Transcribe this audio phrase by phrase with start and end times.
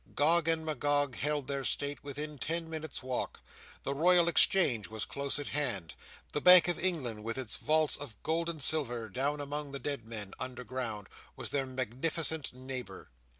[0.15, 3.39] Gog and Magog held their state within ten minutes' walk;
[3.83, 5.93] the Royal Exchange was close at hand;
[6.33, 10.03] the Bank of England, with its vaults of gold and silver "down among the dead
[10.03, 13.11] men" underground, was their magnificent neighbour.